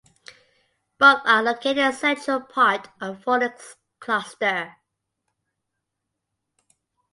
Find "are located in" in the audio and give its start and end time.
1.25-1.93